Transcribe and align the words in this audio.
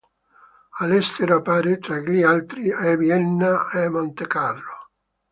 All'estero 0.79 1.35
appare, 1.35 1.77
tra 1.77 1.97
gli 1.99 2.23
altri, 2.23 2.71
a 2.71 2.95
Vienna 2.95 3.69
e 3.69 3.87
Montecarlo. 3.87 4.89